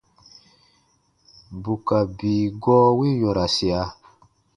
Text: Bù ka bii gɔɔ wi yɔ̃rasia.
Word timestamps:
Bù 1.61 1.73
ka 1.87 1.97
bii 2.17 2.43
gɔɔ 2.63 2.87
wi 2.97 3.09
yɔ̃rasia. 3.21 3.81